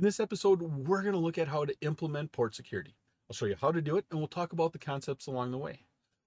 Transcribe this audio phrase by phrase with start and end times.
[0.00, 2.96] In this episode, we're going to look at how to implement port security.
[3.28, 5.58] I'll show you how to do it, and we'll talk about the concepts along the
[5.58, 5.80] way.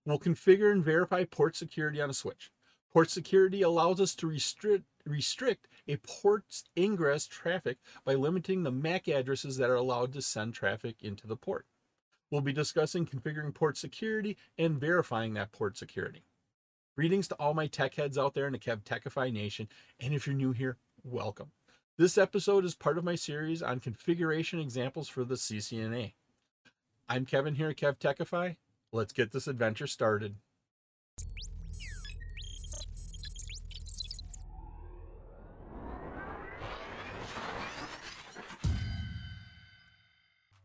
[0.06, 2.52] We'll configure and verify port security on a switch.
[2.94, 9.08] Port security allows us to restrict, restrict a port's ingress traffic by limiting the MAC
[9.08, 11.66] addresses that are allowed to send traffic into the port.
[12.30, 16.26] We'll be discussing configuring port security and verifying that port security.
[16.96, 19.68] Greetings to all my tech heads out there in the Kev Techify Nation,
[20.00, 21.50] and if you're new here, welcome.
[21.96, 26.14] This episode is part of my series on configuration examples for the CCNA.
[27.08, 28.56] I'm Kevin here at Kev Techify.
[28.92, 30.38] Let's get this adventure started.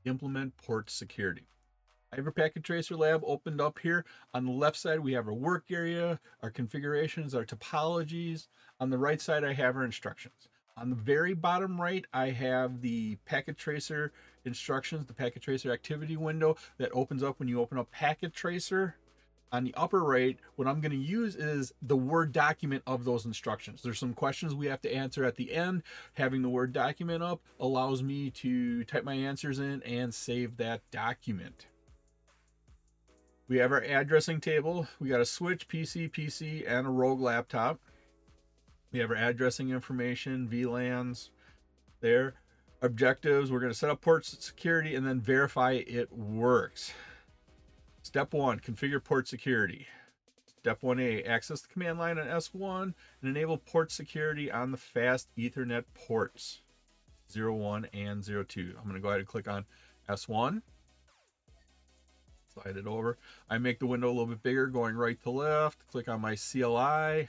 [0.07, 1.47] Implement port security.
[2.11, 4.07] I have a packet tracer lab opened up here.
[4.33, 8.47] On the left side, we have our work area, our configurations, our topologies.
[8.81, 10.49] On the right side, I have our instructions.
[10.81, 14.13] On the very bottom right, I have the packet tracer
[14.45, 18.95] instructions, the packet tracer activity window that opens up when you open up packet tracer.
[19.51, 23.25] On the upper right, what I'm going to use is the Word document of those
[23.25, 23.83] instructions.
[23.83, 25.83] There's some questions we have to answer at the end.
[26.15, 30.83] Having the Word document up allows me to type my answers in and save that
[30.93, 31.67] document.
[33.49, 34.87] We have our addressing table.
[35.01, 37.81] We got a switch, PC, PC, and a Rogue laptop.
[38.91, 41.29] We have our addressing information, VLANs
[42.01, 42.35] there.
[42.81, 46.93] Objectives, we're going to set up port security and then verify it works.
[48.03, 49.87] Step one, configure port security.
[50.47, 55.29] Step 1A, access the command line on S1 and enable port security on the fast
[55.37, 56.61] Ethernet ports
[57.35, 58.75] 01 and 02.
[58.77, 59.67] I'm going to go ahead and click on
[60.09, 60.63] S1.
[62.55, 63.19] Slide it over.
[63.51, 65.87] I make the window a little bit bigger, going right to left.
[65.89, 67.29] Click on my CLI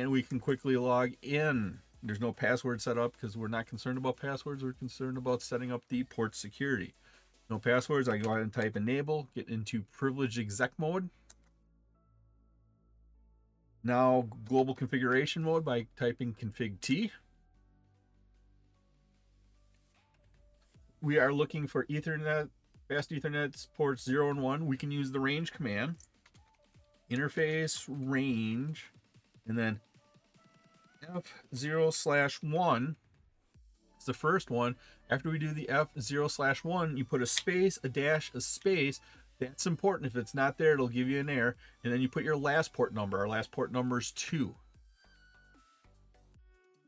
[0.00, 1.78] and we can quickly log in.
[2.02, 4.62] There's no password set up because we're not concerned about passwords.
[4.62, 6.94] We're concerned about setting up the port security.
[7.48, 8.08] No passwords.
[8.08, 11.08] I go ahead and type enable, get into privileged exec mode.
[13.82, 17.12] Now global configuration mode by typing config T.
[21.00, 22.48] We are looking for Ethernet,
[22.88, 24.66] fast Ethernet ports 0 and 1.
[24.66, 25.96] We can use the range command.
[27.10, 28.90] Interface range
[29.46, 29.80] and then
[31.52, 32.96] F0 slash 1
[33.98, 34.76] is the first one.
[35.10, 39.00] After we do the F0 slash 1, you put a space, a dash, a space.
[39.38, 40.10] That's important.
[40.10, 41.56] If it's not there, it'll give you an error.
[41.82, 43.18] And then you put your last port number.
[43.18, 44.54] Our last port number is 2.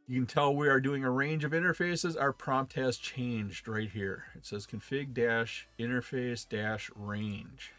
[0.09, 2.21] You can tell we are doing a range of interfaces.
[2.21, 4.27] Our prompt has changed right here.
[4.37, 7.73] It says config dash interface dash range.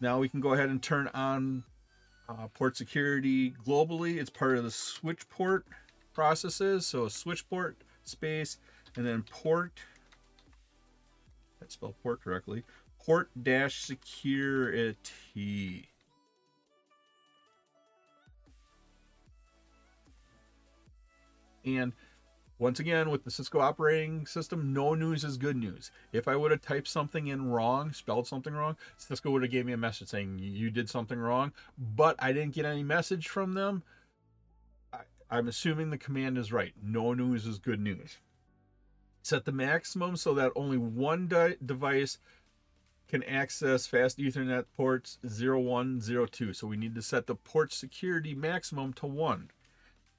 [0.00, 1.62] Now we can go ahead and turn on
[2.28, 5.66] uh, port security globally, it's part of the switch port
[6.12, 6.86] processes.
[6.86, 8.58] So switch port space
[8.96, 9.80] and then port.
[11.60, 12.64] That's spelled port correctly.
[13.04, 14.96] Port dash security.
[21.64, 21.92] And
[22.58, 25.90] once again, with the Cisco operating system, no news is good news.
[26.12, 29.66] If I would have typed something in wrong, spelled something wrong, Cisco would have gave
[29.66, 33.52] me a message saying you did something wrong, but I didn't get any message from
[33.52, 33.82] them.
[34.90, 35.00] I,
[35.30, 36.72] I'm assuming the command is right.
[36.82, 38.18] No news is good news.
[39.22, 42.18] Set the maximum so that only one di- device
[43.06, 46.54] can access fast Ethernet ports 0102.
[46.54, 49.50] So we need to set the port security maximum to 1.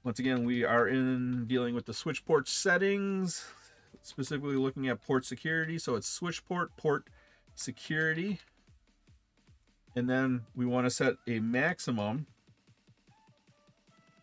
[0.04, 3.46] Once again, we are in dealing with the switch port settings,
[4.02, 5.78] specifically looking at port security.
[5.78, 7.06] So it's switch port, port
[7.56, 8.40] security.
[9.96, 12.28] And then we want to set a maximum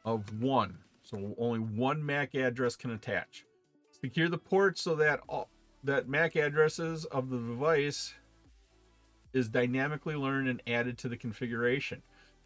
[0.04, 0.78] of one.
[1.02, 3.44] So only one MAC address can attach.
[3.90, 5.50] Secure the port so that all,
[5.82, 8.14] that MAC addresses of the device
[9.32, 12.02] is dynamically learned and added to the configuration.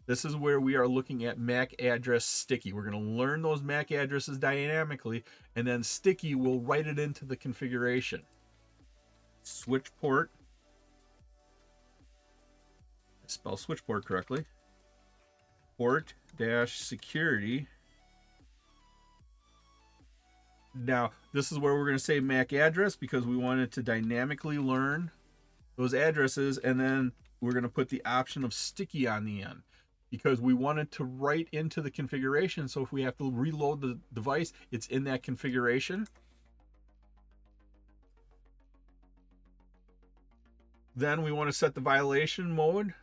[0.09, 2.73] This is where we are looking at MAC address sticky.
[2.73, 5.23] We're going to learn those MAC addresses dynamically,
[5.55, 8.23] and then sticky will write it into the configuration.
[9.43, 10.31] Switch port.
[13.27, 14.45] Spell switch port correctly.
[15.77, 17.67] Port dash security.
[20.73, 23.83] Now, this is where we're going to say MAC address because we want it to
[23.83, 25.11] dynamically learn
[25.75, 29.61] those addresses, and then we're going to put the option of sticky on the end
[30.09, 32.67] because we wanted to write into the configuration.
[32.67, 36.07] So if we have to reload the device, it's in that configuration.
[40.95, 42.93] Then we want to set the violation mode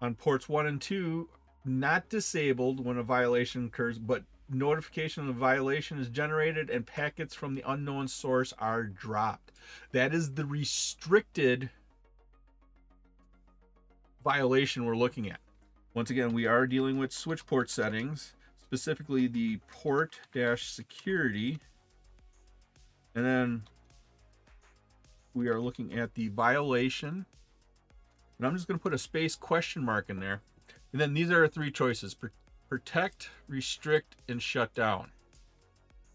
[0.00, 1.28] on ports one and two,
[1.64, 7.54] not disabled when a violation occurs, but notification of violation is generated and packets from
[7.54, 9.52] the unknown source are dropped.
[9.92, 11.70] That is the restricted
[14.24, 15.40] violation we're looking at.
[15.98, 21.58] Once again, we are dealing with switch port settings, specifically the port dash security.
[23.16, 23.62] And then
[25.34, 27.26] we are looking at the violation.
[28.38, 30.40] And I'm just going to put a space question mark in there.
[30.92, 32.16] And then these are our three choices
[32.68, 35.10] protect, restrict, and shut down.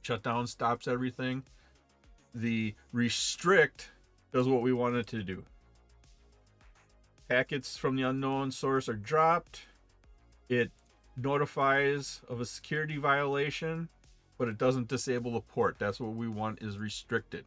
[0.01, 1.43] Shutdown stops everything.
[2.33, 3.91] The restrict
[4.31, 5.43] does what we want it to do.
[7.27, 9.63] Packets from the unknown source are dropped.
[10.49, 10.71] It
[11.15, 13.89] notifies of a security violation,
[14.37, 15.77] but it doesn't disable the port.
[15.79, 17.45] That's what we want is restricted.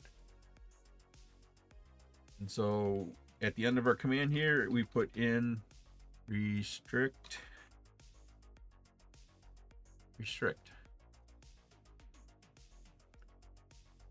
[2.40, 3.08] And so
[3.40, 5.62] at the end of our command here, we put in
[6.28, 7.38] restrict
[10.18, 10.70] restrict.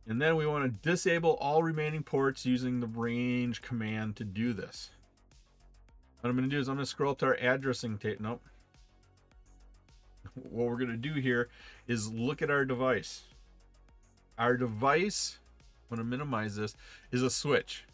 [0.07, 4.53] And then we want to disable all remaining ports using the range command to do
[4.53, 4.91] this.
[6.21, 8.19] What I'm going to do is I'm going to scroll up to our addressing tape.
[8.19, 8.41] Nope.
[10.35, 11.49] What we're going to do here
[11.87, 13.23] is look at our device.
[14.37, 15.39] Our device,
[15.89, 16.75] I'm going to minimize this,
[17.11, 17.85] is a switch.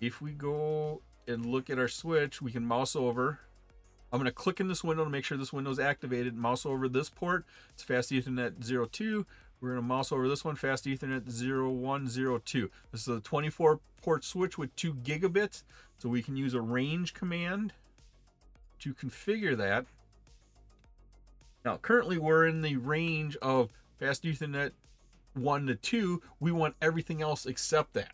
[0.00, 3.40] If we go and look at our switch, we can mouse over
[4.12, 6.36] I'm going to click in this window to make sure this window is activated.
[6.36, 7.46] Mouse over this port.
[7.70, 8.62] It's Fast Ethernet
[8.92, 9.24] 02.
[9.60, 12.70] We're going to mouse over this one, Fast Ethernet 0102.
[12.90, 15.62] This is a 24 port switch with 2 gigabits.
[15.96, 17.72] So we can use a range command
[18.80, 19.86] to configure that.
[21.64, 24.72] Now, currently we're in the range of Fast Ethernet
[25.34, 26.22] 1 to 2.
[26.40, 28.12] We want everything else except that.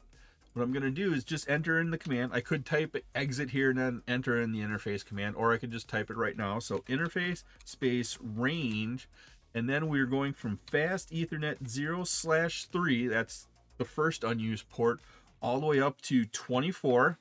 [0.53, 2.33] What I'm going to do is just enter in the command.
[2.35, 5.71] I could type exit here and then enter in the interface command, or I could
[5.71, 6.59] just type it right now.
[6.59, 9.09] So interface space range,
[9.55, 13.47] and then we're going from fast ethernet 0 slash 3, that's
[13.79, 15.01] the first unused port,
[15.41, 17.19] all the way up to 24.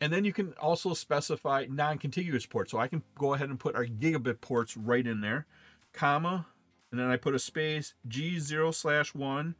[0.00, 2.70] And then you can also specify non-contiguous ports.
[2.70, 5.46] So I can go ahead and put our gigabit ports right in there,
[5.98, 6.46] comma,
[6.90, 9.56] and then I put a space G0 slash 1,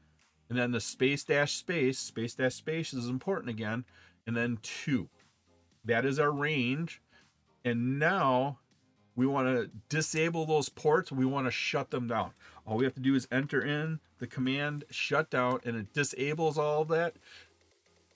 [0.49, 3.85] and then the space dash space, space dash space is important again,
[4.27, 5.09] and then two.
[5.85, 7.03] That is our range.
[7.65, 8.59] And now
[9.17, 11.11] we want to disable those ports.
[11.11, 12.31] We want to shut them down.
[12.67, 16.85] All we have to do is enter in the command shutdown and it disables all
[16.87, 17.17] that.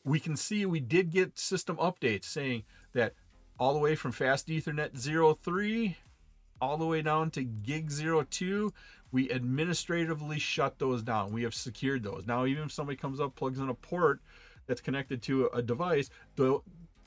[0.05, 3.15] We can see we did get system updates saying that
[3.59, 4.97] all the way from fast ethernet
[5.43, 5.97] 03
[6.63, 8.73] all the way down to gig 02
[9.13, 11.33] we administratively shut those down.
[11.33, 12.27] We have secured those.
[12.27, 14.21] Now, even if somebody comes up, plugs in a port
[14.67, 16.61] that's connected to a device, the,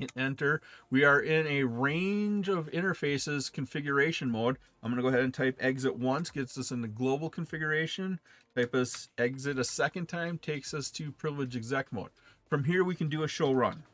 [0.00, 0.60] hit enter.
[0.90, 4.58] We are in a range of interfaces configuration mode.
[4.82, 8.18] I'm going to go ahead and type exit once, gets us into global configuration.
[8.56, 12.10] Type us exit a second time, takes us to privilege exec mode.
[12.48, 13.84] From here, we can do a show run.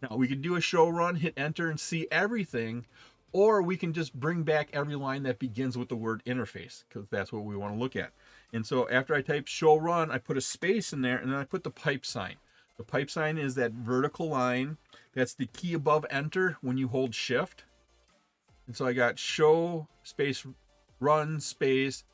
[0.00, 2.86] Now, we can do a show run, hit enter, and see everything,
[3.32, 7.08] or we can just bring back every line that begins with the word interface because
[7.08, 8.12] that's what we want to look at.
[8.52, 11.38] And so after I type show run, I put a space in there and then
[11.38, 12.36] I put the pipe sign.
[12.76, 14.76] The pipe sign is that vertical line.
[15.14, 17.64] That's the key above enter when you hold shift.
[18.66, 20.46] And so I got show space
[21.00, 22.04] run space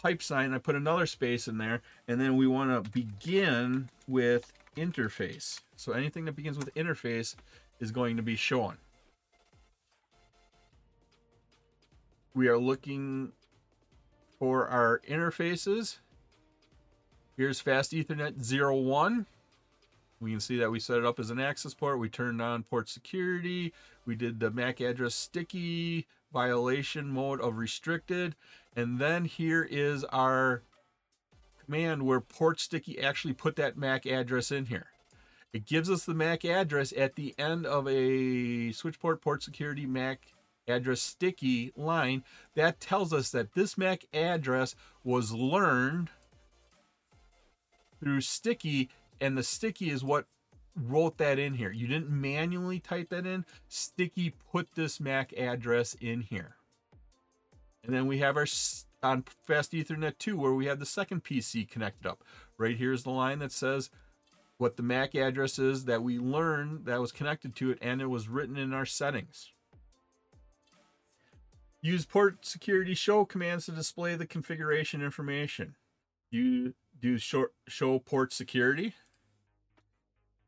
[0.00, 0.52] pipe sign.
[0.52, 5.60] I put another space in there and then we want to begin with interface.
[5.76, 7.34] So anything that begins with interface
[7.80, 8.76] is going to be shown.
[12.36, 13.32] We are looking
[14.38, 15.96] for our interfaces.
[17.34, 19.24] Here's Fast Ethernet 01.
[20.20, 21.98] We can see that we set it up as an access port.
[21.98, 23.72] We turned on port security.
[24.04, 28.36] We did the MAC address sticky violation mode of restricted.
[28.76, 30.60] And then here is our
[31.64, 34.88] command where port sticky actually put that MAC address in here.
[35.54, 39.86] It gives us the MAC address at the end of a switch port port security
[39.86, 40.34] MAC
[40.68, 42.24] address sticky line.
[42.54, 46.10] That tells us that this MAC address was learned
[48.00, 50.26] through sticky and the sticky is what
[50.74, 51.70] wrote that in here.
[51.70, 53.44] You didn't manually type that in.
[53.68, 56.56] Sticky put this MAC address in here.
[57.84, 58.46] And then we have our
[59.02, 62.24] on Fast Ethernet 2 where we have the second PC connected up.
[62.58, 63.90] Right here's the line that says
[64.58, 68.06] what the MAC address is that we learned that was connected to it and it
[68.06, 69.50] was written in our settings.
[71.86, 75.76] Use port security show commands to display the configuration information.
[76.32, 78.94] You do show, show port security.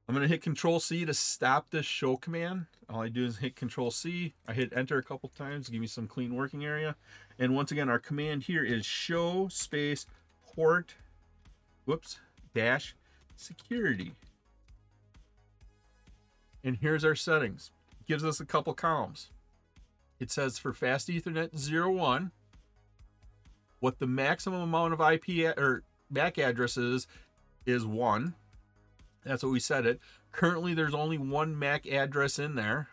[0.08, 2.66] I'm going to hit Control C to stop this show command.
[2.90, 4.34] All I do is hit Control C.
[4.48, 6.96] I hit enter a couple times give me some clean working area.
[7.38, 10.06] And once again, our command here is show space
[10.44, 10.96] port,
[11.84, 12.18] whoops,
[12.52, 12.96] dash
[13.36, 14.10] security.
[16.64, 17.70] And here's our settings.
[18.00, 19.28] It gives us a couple columns.
[20.20, 22.32] It says for fast Ethernet 01,
[23.80, 27.06] what the maximum amount of IP or MAC addresses
[27.64, 28.34] is one.
[29.24, 30.00] That's what we set it.
[30.32, 32.88] Currently, there's only one MAC address in there.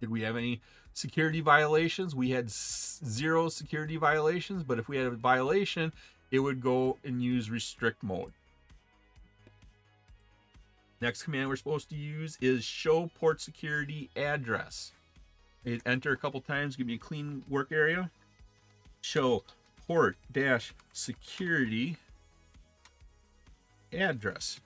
[0.00, 0.60] Did we have any
[0.92, 2.14] security violations?
[2.14, 5.92] We had zero security violations, but if we had a violation,
[6.30, 8.32] it would go and use restrict mode.
[11.00, 14.92] Next command we're supposed to use is show port security address.
[15.64, 18.10] Hit enter a couple times, give me a clean work area.
[19.00, 19.44] Show
[19.86, 21.96] port dash security
[23.92, 24.60] address.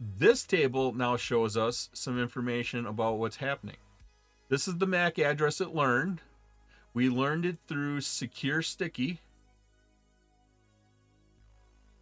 [0.00, 3.76] This table now shows us some information about what's happening.
[4.48, 6.20] This is the MAC address it learned.
[6.94, 9.20] We learned it through Secure Sticky.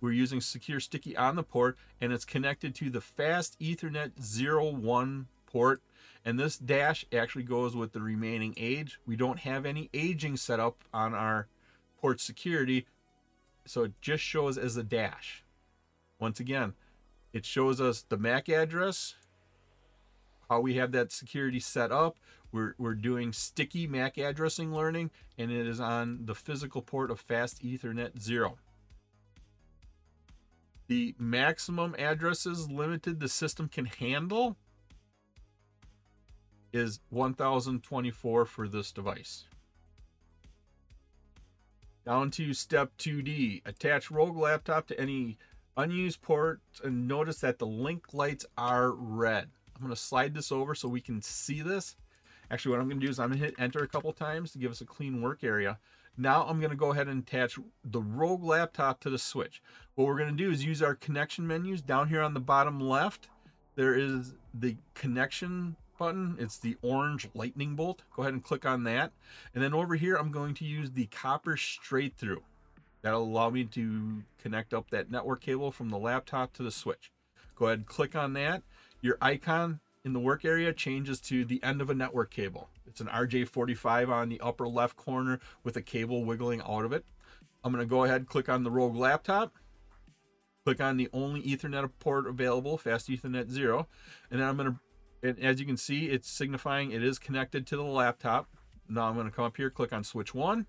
[0.06, 5.26] We're using Secure Sticky on the port, and it's connected to the Fast Ethernet 01
[5.46, 5.82] port.
[6.24, 9.00] And this dash actually goes with the remaining age.
[9.04, 11.48] We don't have any aging set up on our
[12.00, 12.86] port security,
[13.64, 15.42] so it just shows as a dash.
[16.20, 16.74] Once again,
[17.32, 19.16] it shows us the MAC address,
[20.48, 22.16] how we have that security set up.
[22.52, 27.18] We're, we're doing sticky MAC addressing learning, and it is on the physical port of
[27.18, 28.58] Fast Ethernet 0.
[30.88, 34.56] The maximum addresses limited the system can handle
[36.72, 39.44] is 1024 for this device.
[42.04, 43.62] Down to step 2D.
[43.66, 45.38] Attach Rogue Laptop to any
[45.76, 49.48] unused port and notice that the link lights are red.
[49.74, 51.96] I'm going to slide this over so we can see this.
[52.50, 54.52] Actually, what I'm going to do is I'm going to hit enter a couple times
[54.52, 55.78] to give us a clean work area.
[56.18, 59.62] Now I'm going to go ahead and attach the Rogue laptop to the switch.
[59.94, 62.80] What we're going to do is use our connection menus down here on the bottom
[62.80, 63.28] left.
[63.74, 66.36] There is the connection button.
[66.38, 68.02] It's the orange lightning bolt.
[68.14, 69.12] Go ahead and click on that.
[69.54, 72.42] And then over here, I'm going to use the copper straight through.
[73.02, 77.12] That'll allow me to connect up that network cable from the laptop to the switch.
[77.54, 78.62] Go ahead and click on that.
[79.00, 82.68] Your icon in the work area changes to the end of a network cable.
[82.96, 87.04] It's an RJ45 on the upper left corner with a cable wiggling out of it.
[87.62, 89.52] I'm going to go ahead and click on the Rogue laptop.
[90.64, 93.86] Click on the only Ethernet port available, Fast Ethernet 0.
[94.30, 97.66] And then I'm going to, and as you can see, it's signifying it is connected
[97.66, 98.48] to the laptop.
[98.88, 100.64] Now I'm going to come up here, click on switch 1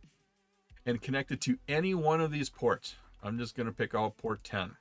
[0.86, 2.98] and connect it to any one of these ports.
[3.24, 4.76] I'm just going to pick out port 10.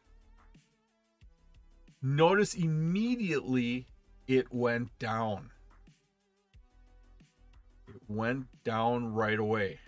[2.03, 3.87] Notice immediately
[4.27, 5.53] it went down.
[8.09, 9.79] Went down right away.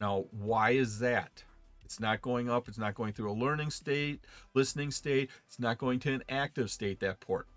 [0.00, 1.44] Now, why is that?
[1.84, 2.68] It's not going up.
[2.68, 4.24] It's not going through a learning state,
[4.54, 5.30] listening state.
[5.46, 7.48] It's not going to an active state, that port.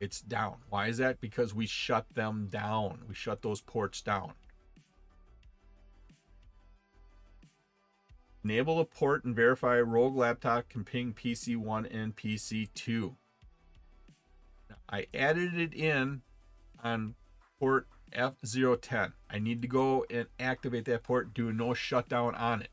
[0.00, 0.56] It's down.
[0.70, 1.20] Why is that?
[1.20, 3.02] Because we shut them down.
[3.08, 4.32] We shut those ports down.
[8.42, 13.14] Enable a port and verify Rogue Laptop can ping PC1 and PC2.
[14.88, 16.22] I added it in
[16.82, 17.14] on
[17.60, 19.12] port F010.
[19.30, 22.68] I need to go and activate that port, do no shutdown on it.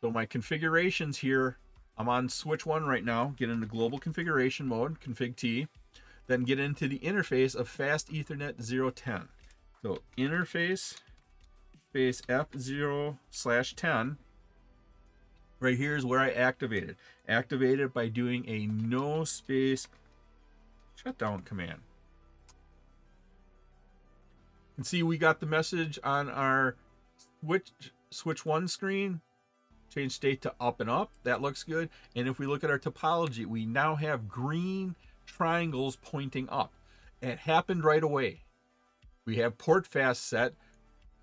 [0.00, 1.58] So my configurations here,
[1.96, 3.34] I'm on switch one right now.
[3.36, 5.66] Get into global configuration mode, config T.
[6.28, 8.56] Then get into the interface of fast ethernet
[8.94, 9.28] 010.
[9.82, 10.98] So interface
[11.90, 14.18] space F0 slash 10.
[15.60, 16.96] Right here is where I activated.
[17.28, 19.88] Activated by doing a no space
[20.94, 21.80] shutdown command.
[24.78, 26.76] And see, we got the message on our
[27.40, 27.72] switch
[28.10, 29.20] switch one screen.
[29.92, 31.10] Change state to up and up.
[31.24, 31.90] That looks good.
[32.14, 34.94] And if we look at our topology, we now have green
[35.26, 36.72] triangles pointing up.
[37.20, 38.44] It happened right away.
[39.26, 40.54] We have port fast set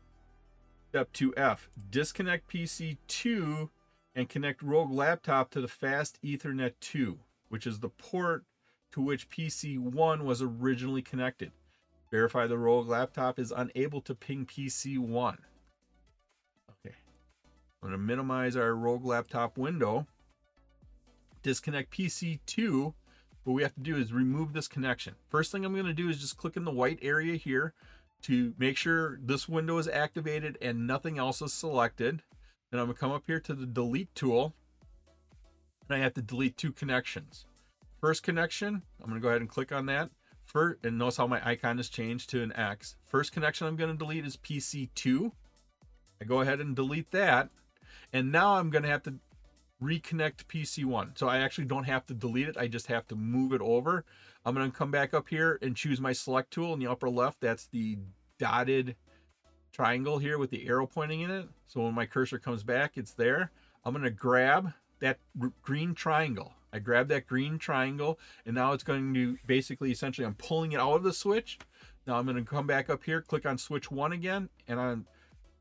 [0.91, 1.59] step 2F,
[1.91, 3.71] disconnect PC2
[4.15, 7.19] and connect Rogue Laptop to the fast Ethernet 2,
[7.49, 8.45] which is the port
[8.93, 11.53] to which PC1 was originally connected.
[12.11, 15.37] Verify the Rogue Laptop is unable to ping PC1.
[16.71, 16.95] Okay.
[17.83, 20.07] I'm going to minimize our Rogue Laptop window.
[21.43, 22.93] Disconnect PC2.
[23.45, 25.15] What we have to do is remove this connection.
[25.29, 27.73] First thing I'm going to do is just click in the white area here
[28.23, 32.23] to make sure this window is activated and nothing else is selected.
[32.71, 34.55] Then I'm gonna come up here to the delete tool
[35.89, 37.47] and I have to delete two connections.
[38.03, 40.11] First connection, I'm gonna go ahead and click on that.
[40.45, 42.97] First, and notice how my icon has changed to an X.
[43.07, 45.31] First connection I'm gonna delete is PC2.
[46.21, 47.51] I go ahead and delete that.
[48.13, 49.15] And now I'm gonna have to
[49.81, 51.17] reconnect PC1.
[51.17, 54.05] So I actually don't have to delete it, I just have to move it over.
[54.45, 57.09] I'm going to come back up here and choose my select tool in the upper
[57.09, 57.41] left.
[57.41, 57.99] That's the
[58.39, 58.97] dotted
[59.73, 61.49] triangle here with the arrow pointing in it.
[61.69, 63.53] So when my cursor comes back, it's there.
[63.85, 65.19] I'm going to grab that
[65.63, 66.55] green triangle.
[66.73, 70.81] I grab that green triangle and now it's going to basically essentially I'm pulling it
[70.81, 71.59] out of the switch.
[72.07, 75.07] Now I'm going to come back up here, click on switch one again, and I'm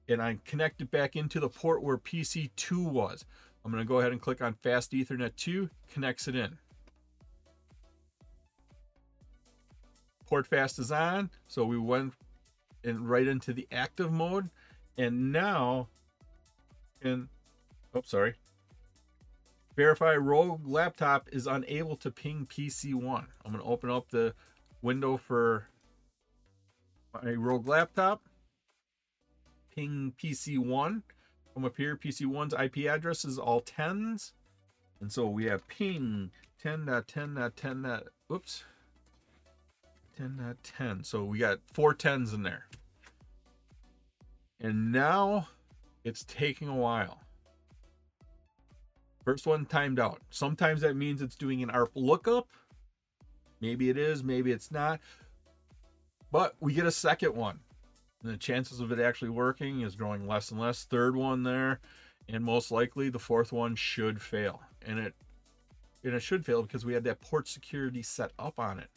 [0.07, 3.25] and I connect it back into the port where PC2 was.
[3.63, 6.57] I'm going to go ahead and click on fast ethernet 2, connects it in.
[10.31, 11.29] port fast is on.
[11.45, 12.13] So we went
[12.85, 14.49] in right into the active mode.
[14.97, 15.89] And now,
[17.01, 17.27] and
[17.93, 18.35] oh, sorry.
[19.75, 23.25] Verify Rogue laptop is unable to ping PC1.
[23.45, 24.33] I'm going to open up the
[24.81, 25.67] window for
[27.13, 28.21] my Rogue laptop.
[29.73, 31.03] Ping PC1.
[31.53, 34.33] Come up here, PC1's IP address is all 10s.
[34.99, 36.31] And so we have ping
[36.63, 38.03] 10.10.10.
[38.31, 38.63] Oops.
[40.17, 41.03] 10 out of 10.
[41.03, 42.67] So we got four tens in there.
[44.59, 45.47] And now
[46.03, 47.21] it's taking a while.
[49.23, 50.21] First one timed out.
[50.29, 52.47] Sometimes that means it's doing an ARP lookup.
[53.59, 54.99] Maybe it is, maybe it's not.
[56.31, 57.59] But we get a second one.
[58.23, 60.83] And the chances of it actually working is growing less and less.
[60.83, 61.79] Third one there.
[62.27, 64.61] And most likely the fourth one should fail.
[64.81, 65.15] And it
[66.03, 68.89] and it should fail because we had that port security set up on it.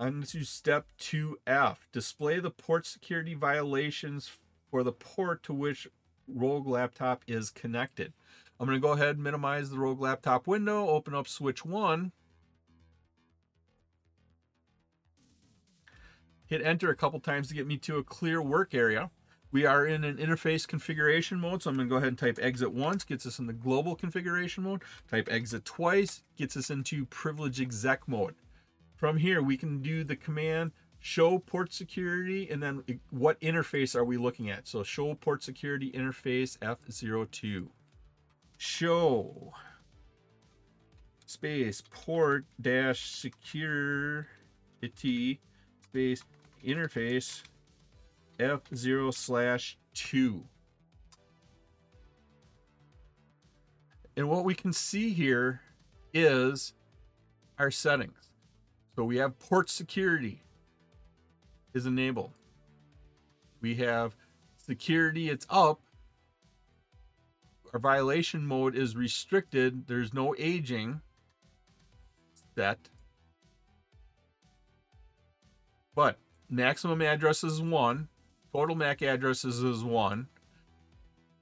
[0.00, 1.76] On to step 2F.
[1.92, 4.30] Display the port security violations
[4.70, 5.88] for the port to which
[6.28, 8.12] Rogue Laptop is connected.
[8.60, 12.12] I'm going to go ahead and minimize the Rogue Laptop window, open up switch 1.
[16.46, 19.10] Hit enter a couple times to get me to a clear work area.
[19.50, 22.38] We are in an interface configuration mode, so I'm going to go ahead and type
[22.40, 24.82] exit once, gets us in the global configuration mode.
[25.10, 28.34] Type exit twice, gets us into privilege exec mode.
[28.94, 34.04] From here, we can do the command show port security and then what interface are
[34.04, 34.66] we looking at?
[34.66, 37.68] So show port security interface F02.
[38.56, 39.52] Show
[41.26, 44.26] space port dash security
[45.84, 46.22] space
[46.64, 47.42] interface
[48.38, 50.44] F0 slash 2.
[54.16, 55.60] And what we can see here
[56.12, 56.72] is
[57.58, 58.30] our settings.
[58.96, 60.42] So we have port security
[61.78, 62.32] is enabled.
[63.62, 64.14] We have
[64.56, 65.80] security, it's up.
[67.72, 69.86] Our violation mode is restricted.
[69.86, 71.00] There's no aging
[72.54, 72.78] set.
[75.94, 76.18] But
[76.50, 78.08] maximum addresses is one,
[78.52, 80.28] total MAC addresses is one,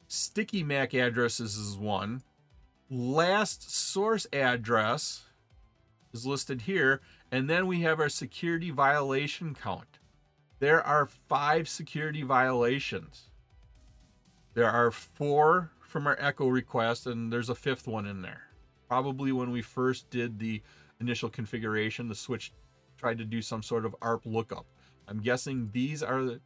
[0.09, 2.22] sticky MAC addresses is one,
[2.90, 5.27] last source address
[6.12, 9.95] is listed here, and then we have our security violation count.
[10.58, 13.28] There are five security violations.
[14.54, 18.42] There are four from our echo request, and there's a fifth one in there.
[18.88, 20.62] Probably when we first did the
[21.00, 22.52] initial configuration, the switch
[22.96, 24.66] tried to do some sort of ARP lookup.
[25.08, 26.40] I'm guessing these are the,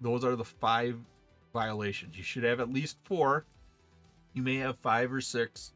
[0.00, 0.96] those are the five
[1.52, 2.16] violations.
[2.16, 3.44] You should have at least four.
[4.32, 5.74] You may have five or six.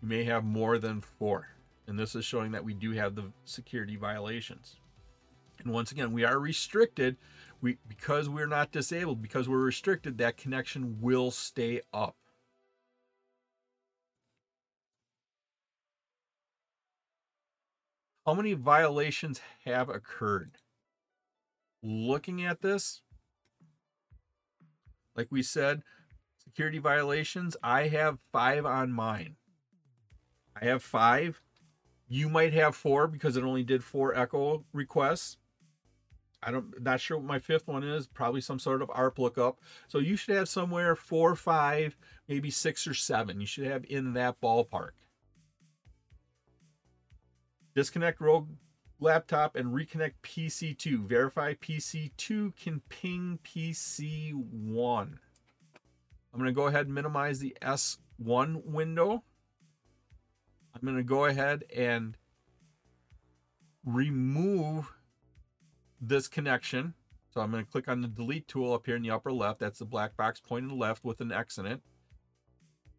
[0.00, 1.48] You may have more than four.
[1.86, 4.76] And this is showing that we do have the security violations.
[5.62, 7.16] And once again, we are restricted.
[7.60, 12.16] We because we're not disabled, because we're restricted, that connection will stay up.
[18.26, 20.58] How many violations have occurred?
[21.82, 23.02] Looking at this,
[25.16, 25.82] like we said,
[26.38, 29.36] security violations, I have five on mine.
[30.60, 31.40] I have five.
[32.08, 35.38] You might have four because it only did four echo requests.
[36.42, 38.06] I don't not sure what my fifth one is.
[38.06, 39.60] Probably some sort of ARP lookup.
[39.88, 41.96] So you should have somewhere four, five,
[42.28, 43.40] maybe six or seven.
[43.40, 44.90] You should have in that ballpark.
[47.74, 48.48] Disconnect rogue
[49.00, 51.06] laptop and reconnect PC2.
[51.06, 55.18] Verify PC2 can ping PC1.
[56.32, 59.22] I'm going to go ahead and minimize the S1 window.
[60.74, 62.16] I'm going to go ahead and
[63.84, 64.92] remove
[66.02, 66.94] this connection.
[67.32, 69.60] So I'm going to click on the delete tool up here in the upper left.
[69.60, 71.80] That's the black box pointing left with an X in it.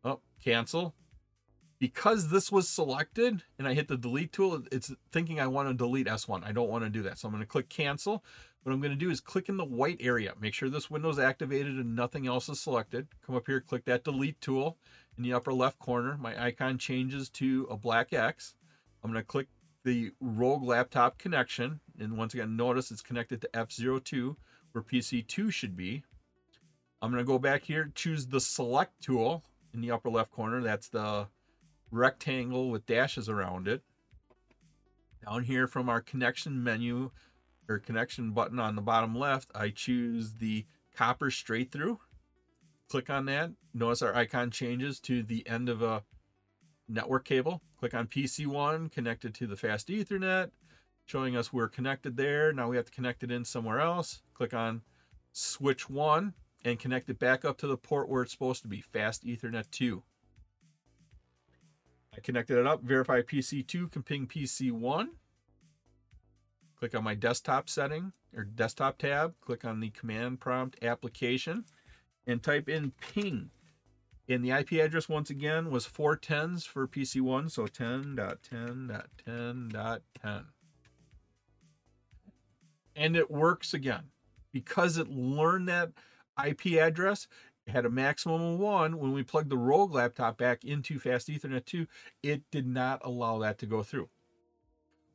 [0.04, 0.96] Oh, cancel.
[1.78, 5.74] Because this was selected and I hit the delete tool, it's thinking I want to
[5.74, 6.44] delete S1.
[6.44, 7.20] I don't want to do that.
[7.20, 8.24] So I'm going to click cancel.
[8.64, 10.34] What I'm going to do is click in the white area.
[10.40, 13.10] Make sure this window is activated and nothing else is selected.
[13.26, 14.78] Come up here, click that delete tool
[15.18, 16.18] in the upper left corner.
[16.18, 18.56] My icon changes to a black X.
[19.04, 19.48] I'm going to click
[19.84, 21.82] the Rogue laptop connection.
[22.00, 24.36] And once again, notice it's connected to F02
[24.72, 26.04] where PC2 should be.
[27.02, 30.62] I'm going to go back here, choose the select tool in the upper left corner.
[30.62, 31.28] That's the
[31.92, 33.82] rectangle with dashes around it.
[35.26, 37.12] Down here from our connection menu
[37.70, 42.00] or connection button on the bottom left, I choose the copper straight through.
[42.90, 43.52] Click on that.
[43.74, 46.04] Notice our icon changes to the end of a
[46.88, 47.62] network cable.
[47.80, 50.52] Click on PC1, connected to the fast Ethernet,
[51.06, 52.54] showing us we're connected there.
[52.54, 54.22] Now we have to connect it in somewhere else.
[54.34, 54.82] Click on
[55.32, 56.34] switch 1
[56.66, 59.70] and connect it back up to the port where it's supposed to be, fast Ethernet
[59.72, 60.04] 2.
[62.16, 65.08] I connected it up, verify PC2 can ping PC1.
[66.78, 71.66] Click on my desktop setting or desktop tab, click on the command prompt application
[72.28, 73.50] and type in ping
[74.28, 80.46] and the IP address once again was four tens for PC1, so 10.10.10.10.
[82.96, 84.04] And it works again.
[84.52, 85.92] Because it learned that
[86.46, 87.28] IP address,
[87.66, 89.00] it had a maximum of one.
[89.00, 91.88] When we plugged the Rogue laptop back into Fast Ethernet 2,
[92.22, 94.10] it did not allow that to go through.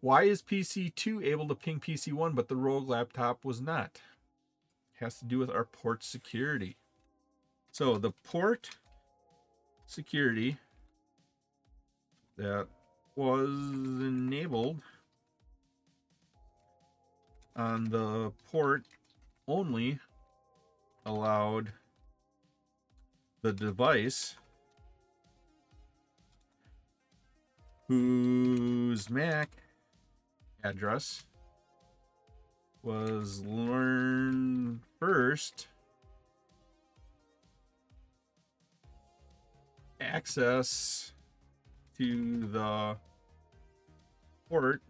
[0.00, 4.00] Why is PC2 able to ping PC1, but the Rogue laptop was not?
[4.94, 6.76] It has to do with our port security.
[7.70, 8.70] So the port
[9.86, 10.58] security
[12.36, 12.66] that
[13.14, 14.82] was enabled
[17.58, 18.84] on the port
[19.48, 19.98] only
[21.04, 21.72] allowed
[23.42, 24.36] the device
[27.88, 29.50] whose MAC
[30.62, 31.24] address
[32.82, 35.66] was learned first
[40.00, 41.12] access
[41.96, 42.96] to the
[44.48, 44.80] port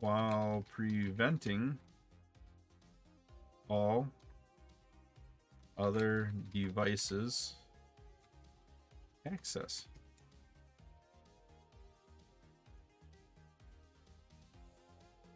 [0.00, 1.78] while preventing
[3.68, 4.08] all
[5.76, 7.54] other devices
[9.26, 9.86] access.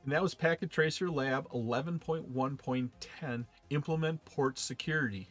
[0.05, 5.29] And that was Packet Tracer Lab 11.1.10 Implement Port Security.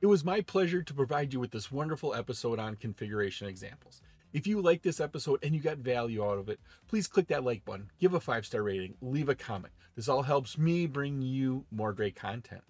[0.00, 4.02] It was my pleasure to provide you with this wonderful episode on configuration examples.
[4.36, 7.42] If you like this episode and you got value out of it, please click that
[7.42, 9.72] like button, give a five star rating, leave a comment.
[9.94, 12.60] This all helps me bring you more great content.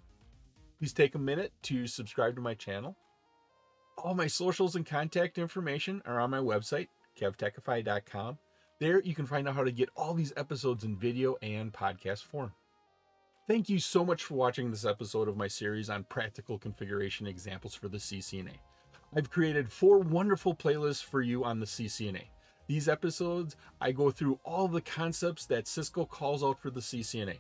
[0.79, 2.97] Please take a minute to subscribe to my channel.
[3.99, 6.87] All my socials and contact information are on my website,
[7.21, 8.39] kevtechify.com.
[8.79, 12.23] There you can find out how to get all these episodes in video and podcast
[12.23, 12.53] form.
[13.49, 17.75] Thank you so much for watching this episode of my series on practical configuration examples
[17.75, 18.59] for the CCNA.
[19.15, 22.25] I've created four wonderful playlists for you on the CCNA.
[22.67, 27.39] These episodes, I go through all the concepts that Cisco calls out for the CCNA.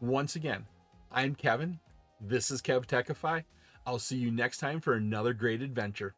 [0.00, 0.66] Once again,
[1.10, 1.80] I'm Kevin.
[2.20, 3.44] This is Kev Techify.
[3.86, 6.14] I'll see you next time for another great adventure.